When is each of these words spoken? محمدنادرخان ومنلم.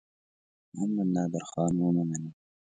محمدنادرخان 0.73 1.73
ومنلم. 1.81 2.33